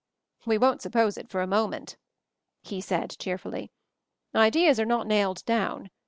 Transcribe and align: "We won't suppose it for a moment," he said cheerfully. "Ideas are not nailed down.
"We 0.47 0.57
won't 0.57 0.81
suppose 0.81 1.15
it 1.19 1.29
for 1.29 1.41
a 1.41 1.45
moment," 1.45 1.95
he 2.63 2.81
said 2.81 3.15
cheerfully. 3.19 3.71
"Ideas 4.33 4.79
are 4.79 4.85
not 4.85 5.05
nailed 5.05 5.45
down. 5.45 5.91